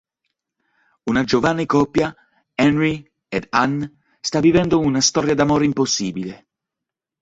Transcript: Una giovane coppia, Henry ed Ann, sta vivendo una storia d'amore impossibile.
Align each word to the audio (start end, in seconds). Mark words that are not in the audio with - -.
Una 1.11 1.23
giovane 1.23 1.67
coppia, 1.67 2.11
Henry 2.55 3.07
ed 3.27 3.45
Ann, 3.51 3.83
sta 4.19 4.39
vivendo 4.39 4.79
una 4.79 4.99
storia 4.99 5.35
d'amore 5.35 5.65
impossibile. 5.65 6.47